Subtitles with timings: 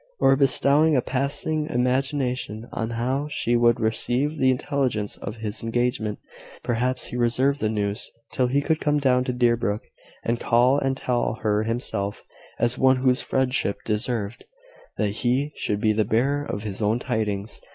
[0.19, 6.17] or bestowing a passing imagination on how she would receive the intelligence of his engagement!
[6.63, 9.83] Perhaps he reserved the news till he could come down to Deerbrook,
[10.23, 12.23] and call and tell her himself,
[12.57, 14.43] as one whose friendship deserved
[14.97, 17.61] that he should be the bearer of his own tidings.